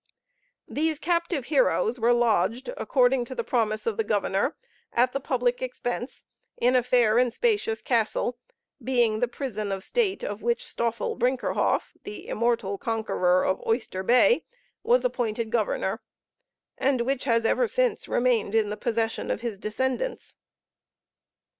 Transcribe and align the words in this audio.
These 0.67 0.97
captive 0.97 1.45
heroes 1.45 1.99
were 1.99 2.11
lodged, 2.11 2.71
according 2.75 3.23
to 3.25 3.35
the 3.35 3.43
promise 3.43 3.85
of 3.85 3.97
the 3.97 4.03
governor, 4.03 4.55
at 4.91 5.11
the 5.11 5.19
public 5.19 5.61
expense, 5.61 6.25
in 6.57 6.75
a 6.75 6.81
fair 6.81 7.19
and 7.19 7.31
spacious 7.31 7.83
castle, 7.83 8.39
being 8.83 9.19
the 9.19 9.27
prison 9.27 9.71
of 9.71 9.83
state 9.83 10.23
of 10.23 10.41
which 10.41 10.65
Stoffel 10.65 11.13
Brinkerhoff, 11.15 11.93
the 12.03 12.27
immortal 12.27 12.79
conqueror 12.79 13.45
of 13.45 13.61
Oyster 13.67 14.01
Bay, 14.01 14.43
was 14.81 15.05
appointed 15.05 15.51
governor, 15.51 16.01
and 16.79 17.01
which 17.01 17.25
has 17.25 17.45
ever 17.45 17.67
since 17.67 18.07
remained 18.07 18.55
in 18.55 18.71
the 18.71 18.77
possession 18.77 19.29
of 19.29 19.41
his 19.41 19.59
descendants. 19.59 20.35